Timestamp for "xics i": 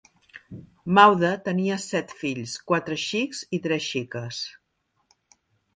3.05-3.65